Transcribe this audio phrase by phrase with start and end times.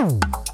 [0.00, 0.49] Ooh.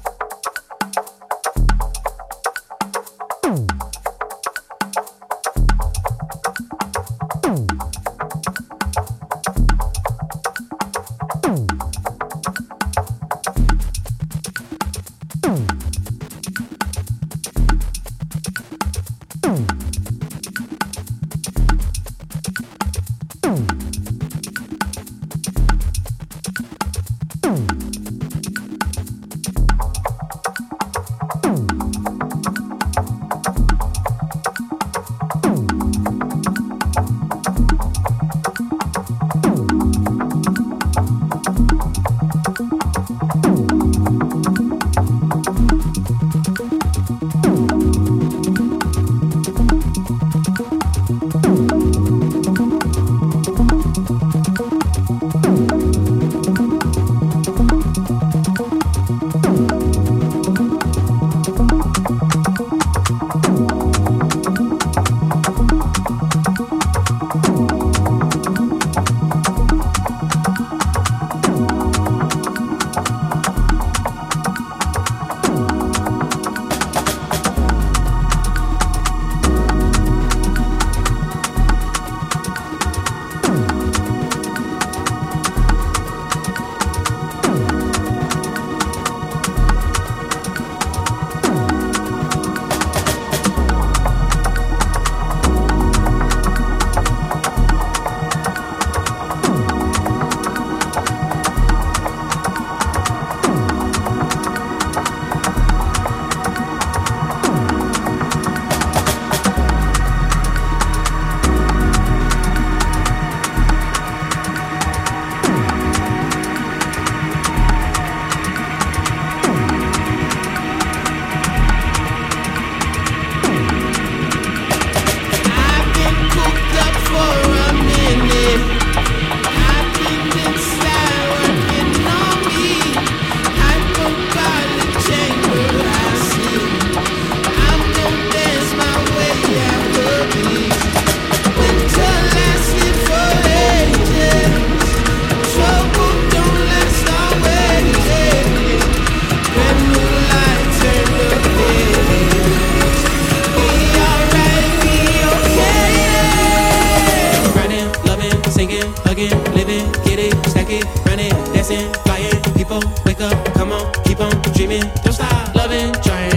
[164.57, 166.36] Truth stop loving, end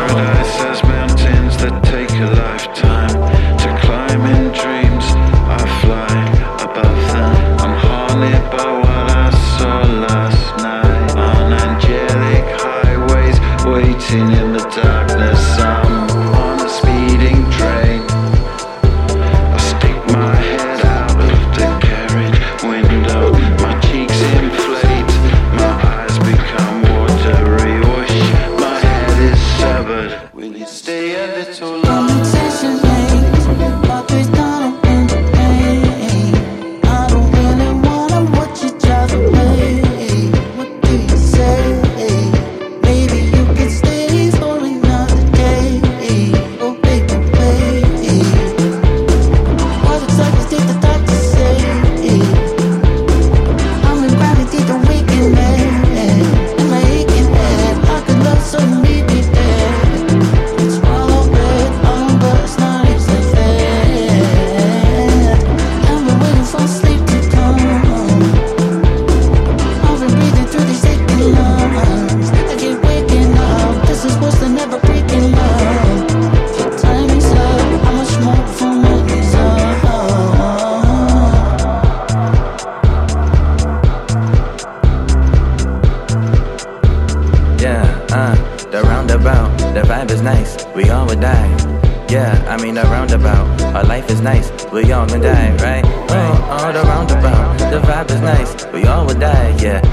[94.21, 95.83] nice, we all gonna die, right?
[95.85, 97.57] Oh, all the roundabout.
[97.71, 99.90] The vibe is nice, we all will die, yeah.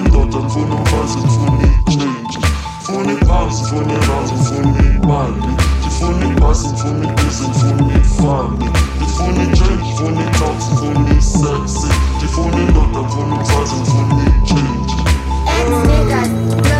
[0.00, 1.30] funny thoughts and funny words and
[8.98, 11.88] The funny change, funny talks, funny sexy.
[12.20, 13.72] The funny thoughts and funny words
[14.46, 15.00] changes.
[15.70, 16.79] Nigga.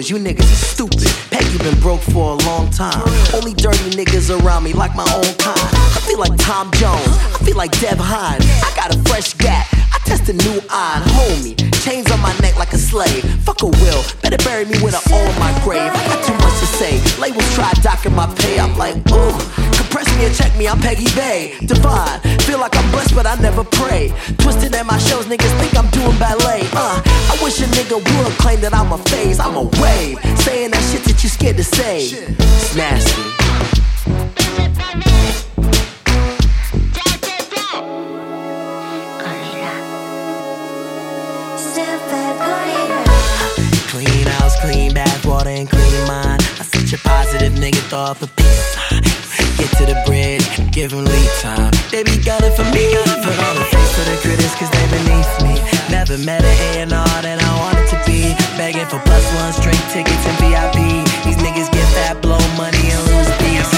[0.00, 1.08] niggas are stupid.
[1.30, 3.02] Peggy been broke for a long time.
[3.34, 5.58] Only dirty niggas around me like my own kind.
[5.60, 7.06] I feel like Tom Jones.
[7.06, 8.44] I feel like Deb Hines.
[8.62, 9.66] I got a fresh gap.
[9.72, 11.56] I test a new iron, homie.
[11.84, 13.24] Chains on my neck like a slave.
[13.44, 14.02] Fuck a will.
[14.22, 15.92] Better bury me with an O in my grave.
[15.92, 16.96] I got too much to say.
[17.20, 18.58] Labels try docking my pay.
[18.58, 19.36] I'm like, ooh.
[19.76, 20.68] Compress me and check me.
[20.68, 21.58] I'm Peggy Bay.
[21.66, 22.20] Divine.
[22.48, 24.12] Feel like I'm blessed, but I never pray.
[24.38, 26.64] Twisted at my shows, niggas think I'm doing ballet.
[27.52, 30.18] Wish a nigga would claim that I'm a phase, I'm a wave.
[30.40, 31.98] Saying that shit that you scared to say.
[32.00, 33.12] It's nasty.
[43.90, 46.40] Clean house, clean bath, water, and clean mind.
[46.58, 48.76] I'm such a positive nigga thought for peace.
[49.58, 51.70] Get to the bridge, give him lead time.
[51.92, 52.96] They be gunning for me.
[53.20, 55.60] Put on the face for the critics, cause they beneath me.
[55.92, 58.32] Never met a A&R that I wanted to be.
[58.56, 61.04] Begging for plus ones, drink tickets, and VIP.
[61.24, 63.68] These niggas get fat, blow money, and lose peace.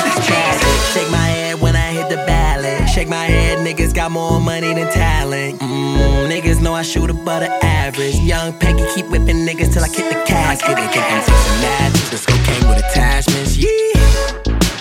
[0.94, 2.88] Shake my head when I hit the ballot.
[2.88, 5.59] Shake my head, niggas got more money than talent.
[5.59, 8.14] Mm, niggas know I shoot above the average.
[8.20, 10.78] Young Peggy keep whipping niggas till I kick the casket.
[10.78, 12.43] I'm chasing magic.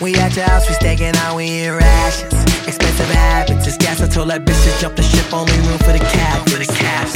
[0.04, 2.34] We at your house, we staking out, we in rations.
[2.68, 4.02] Expensive habits, it's gas.
[4.02, 6.52] I told that bitch to jump the ship, only room for the captain.
[6.52, 7.14] For the captain.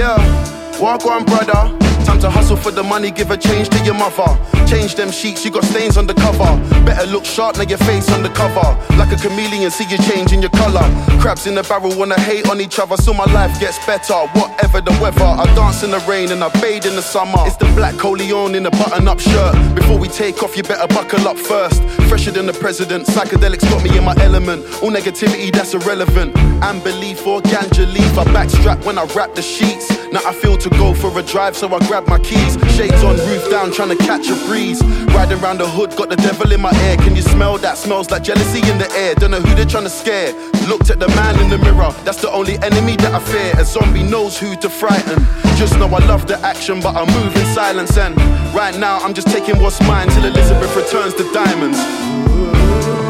[0.00, 1.89] Yeah, walk on, brother.
[2.04, 4.38] Time to hustle for the money, give a change to your mother.
[4.66, 6.50] Change them sheets, you got stains on the cover.
[6.84, 8.66] Better look sharp, now your face on the cover.
[8.96, 10.86] Like a chameleon, see you changing your color.
[11.20, 14.14] Crabs in the barrel wanna hate on each other, so my life gets better.
[14.34, 17.42] Whatever the weather, I dance in the rain and I bathe in the summer.
[17.46, 19.54] It's the black Corleone in a button up shirt.
[19.74, 21.82] Before we take off, you better buckle up first.
[22.08, 24.64] Fresher than the president, psychedelics got me in my element.
[24.82, 26.36] All negativity, that's irrelevant.
[26.36, 29.90] And belief or ganja leaf, I backstrap when I wrap the sheets.
[30.12, 32.54] Now I feel to go for a drive, so I grab my keys.
[32.76, 34.80] Shades on, roof down, trying to catch a breeze.
[35.10, 36.96] Riding around the hood, got the devil in my ear.
[36.98, 37.76] Can you smell that?
[37.76, 39.16] Smells like jealousy in the air.
[39.16, 40.32] Don't know who they're trying to scare.
[40.68, 43.60] Looked at the man in the mirror, that's the only enemy that I fear.
[43.60, 45.18] A zombie knows who to frighten.
[45.56, 47.98] Just know I love the action, but I move in silence.
[47.98, 48.16] And
[48.54, 51.78] right now, I'm just taking what's mine till Elizabeth returns the diamonds.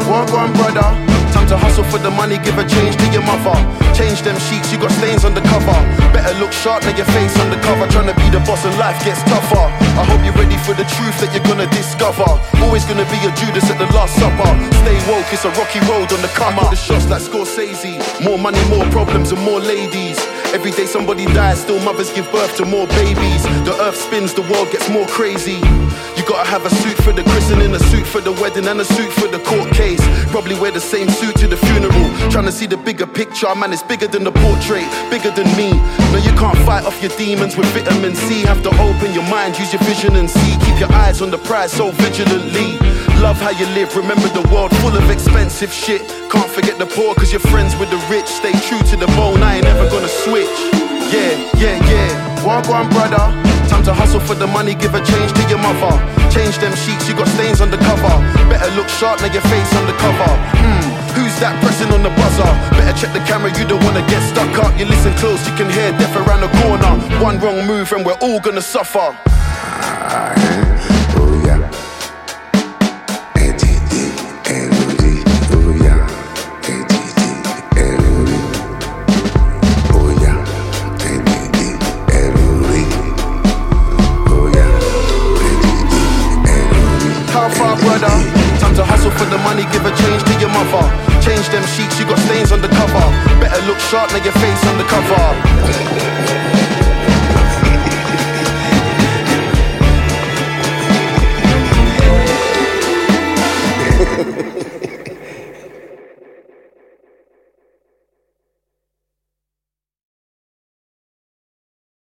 [0.09, 1.10] Walk on, brother.
[1.31, 3.55] Time to hustle for the money, give a change to your mother.
[3.95, 5.75] Change them sheets, you got stains on the cover.
[6.11, 7.85] Better look sharp, now your face the cover.
[7.91, 9.67] Trying to be the boss and life gets tougher.
[9.99, 12.25] I hope you're ready for the truth that you're gonna discover.
[12.63, 14.51] Always gonna be a Judas at the Last Supper.
[14.81, 16.71] Stay woke, it's a rocky road on the come up.
[16.71, 17.99] The shots like Scorsese.
[18.23, 20.17] More money, more problems, and more ladies.
[20.55, 23.43] Every day somebody dies, still mothers give birth to more babies.
[23.67, 25.59] The earth spins, the world gets more crazy.
[26.31, 29.11] Gotta have a suit for the christening, a suit for the wedding, and a suit
[29.11, 29.99] for the court case.
[30.31, 32.07] Probably wear the same suit to the funeral.
[32.31, 35.75] Trying to see the bigger picture, man, it's bigger than the portrait, bigger than me.
[36.15, 38.43] No, you can't fight off your demons with vitamin C.
[38.47, 40.55] Have to open your mind, use your vision and see.
[40.63, 42.79] Keep your eyes on the prize so vigilantly.
[43.19, 46.07] Love how you live, remember the world full of expensive shit.
[46.31, 48.27] Can't forget the poor, cause you're friends with the rich.
[48.27, 50.47] Stay true to the bone, I ain't ever gonna switch.
[51.11, 52.45] Yeah, yeah, yeah.
[52.45, 53.50] Walk on, brother.
[53.81, 55.89] Time to hustle for the money, give a change to your mother.
[56.29, 58.13] Change them sheets, you got stains on the cover.
[58.45, 60.29] Better look sharp, now your face on the cover.
[60.53, 60.85] Hmm,
[61.17, 62.45] who's that pressing on the buzzer?
[62.77, 64.77] Better check the camera, you don't wanna get stuck up.
[64.77, 66.93] You listen close, you can hear death around the corner.
[67.25, 69.17] One wrong move and we're all gonna suffer.